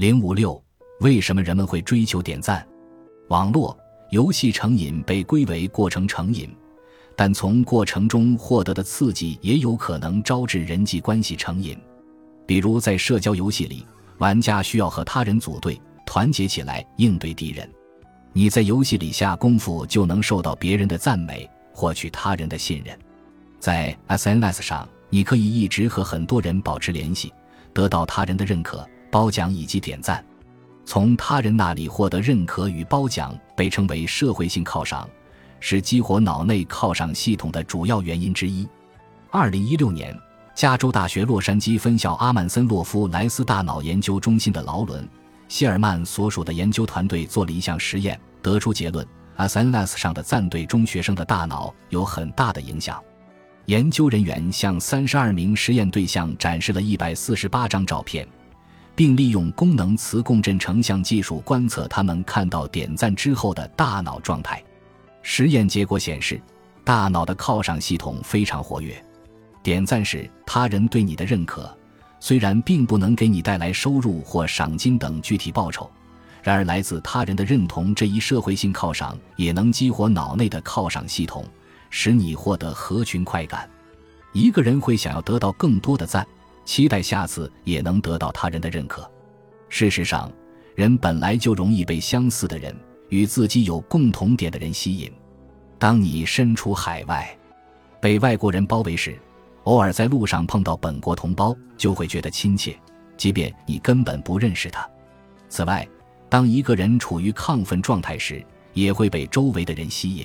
[0.00, 0.58] 零五六，
[1.00, 2.66] 为什么人们会追求点赞？
[3.28, 6.48] 网络游戏成瘾被归为过程成瘾，
[7.14, 11.78] 但从过程中获得的刺激也有可能招致人际关系成瘾。
[12.46, 13.86] 比如在社交游戏里，
[14.16, 17.70] 玩家需要和他人组队，团结起来应对敌人。
[18.32, 22.98] 你在游戏里下功夫，就能受到别人的赞美，获取他人的信任。
[23.58, 27.30] 在 SNS 上，你可以一直和很多人保持联系，
[27.74, 30.24] 得到他人的认可、褒奖以及点赞。
[30.84, 35.08] 从他人那里获得认可与褒奖被称为社会性犒赏，
[35.60, 38.68] 是激活脑内犒赏系统的主要原因之一。
[39.30, 40.16] 二零一六年。
[40.52, 45.02] 加州大学洛杉矶分校阿曼森洛夫莱斯大脑研究中心的劳伦·
[45.48, 49.06] 希尔曼所属的研究团队做了一项实验，得出结论
[49.38, 53.02] ：SNS 上的赞对中学生的大脑有很大的影响。
[53.66, 58.28] 研究人员向三十二名实验对象展示了一百四十八张照片，
[58.94, 64.62] 并利用功能磁共振成像技术观测他们看到点赞之后的大脑状态。
[65.22, 66.40] 实验结果显示，
[66.84, 69.02] 大脑的犒赏系统非常活跃。
[69.62, 71.76] 点赞是他人对你的认可，
[72.18, 75.90] 虽然并不能给你带来收入或赏金等具体报酬，
[76.42, 81.44] 然而来自他人的认同这一社会性犒赏也能激活脑内的犒赏系统，
[81.90, 83.68] 使你获得合群快感。
[84.32, 86.26] 一个人会想要得到更多的赞，
[86.70, 89.10] 期待下次也能得到他人的认可。
[89.68, 90.30] 事实上，
[90.76, 92.72] 人本来就容易被相似的人、
[93.08, 95.12] 与自己有共同点的人吸引。
[95.80, 97.36] 当你身处海外，
[98.00, 99.18] 被外国人包围时，
[99.64, 102.76] 偶尔在路上碰到本国同胞，就会觉得亲切，
[103.16, 104.88] 即便你根本不认识他。
[105.48, 105.84] 此外，
[106.28, 110.24] 当一个人处于亢奋状态时，也会被周围的人吸引。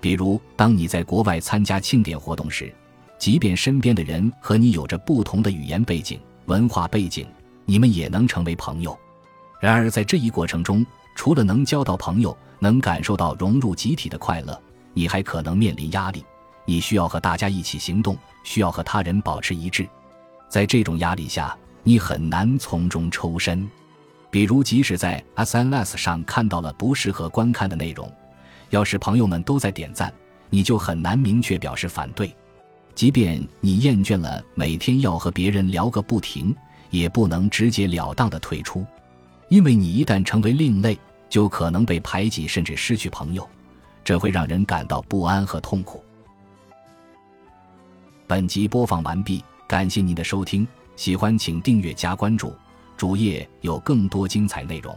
[0.00, 2.72] 比如，当你在国外参加庆典活动时，
[3.18, 7.26] 即便身边的人和你有着不同的语言背景、文化背景，
[7.64, 8.98] 你们也能成为朋友。
[9.60, 10.84] 然而，在这一过程中，
[11.14, 14.60] 除了能交到朋友，能感受到融入集体的快乐，
[14.92, 16.24] 你还可能面临压力。
[16.66, 19.88] 你需要和大家一起行动，需要和他人保持一致。
[20.48, 23.68] 在这种压力下，你很难从中抽身。
[24.30, 28.10] 比如，即使在 SNS 上看到了不适合观看的内容，
[28.70, 30.12] 要是朋友们都在点赞，
[30.50, 32.34] 你就很难明确表示反对。
[32.94, 36.54] 即便你厌倦了每天要和别人聊个不停，
[36.90, 38.86] 也不能直截了当的退出，
[39.48, 40.96] 因为你一旦成为另类，
[41.28, 43.48] 就可能被排挤，甚至失去朋友，
[44.04, 46.04] 这会让人感到不安和痛苦。
[48.26, 52.54] 本集播放完毕，感谢您的收听，喜欢请订阅加关注，
[52.96, 54.96] 主页有更多精彩内容。